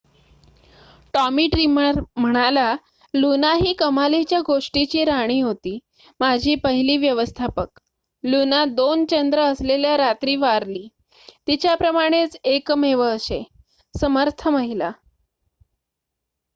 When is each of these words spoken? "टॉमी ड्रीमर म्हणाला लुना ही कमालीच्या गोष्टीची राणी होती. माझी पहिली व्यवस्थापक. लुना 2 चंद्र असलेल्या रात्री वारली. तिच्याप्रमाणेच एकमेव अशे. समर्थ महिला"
"टॉमी 1.13 1.45
ड्रीमर 1.47 1.99
म्हणाला 2.15 2.63
लुना 3.13 3.51
ही 3.55 3.73
कमालीच्या 3.73 4.39
गोष्टीची 4.47 5.03
राणी 5.05 5.39
होती. 5.41 5.77
माझी 6.19 6.55
पहिली 6.63 6.95
व्यवस्थापक. 6.97 7.79
लुना 8.23 8.63
2 8.73 9.05
चंद्र 9.05 9.41
असलेल्या 9.43 9.95
रात्री 9.97 10.35
वारली. 10.37 10.87
तिच्याप्रमाणेच 11.47 12.37
एकमेव 12.45 13.03
अशे. 13.03 13.41
समर्थ 13.93 14.47
महिला" 14.49 14.91